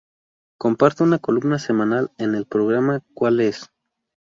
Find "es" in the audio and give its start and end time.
3.39-3.69